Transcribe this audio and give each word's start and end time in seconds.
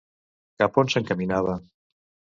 Cap 0.63 0.79
a 0.79 0.81
on 0.85 0.89
s'encaminava? 0.95 1.59